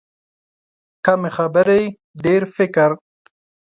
[1.05, 1.81] کمې خبرې،
[2.25, 2.89] ډېر فکر.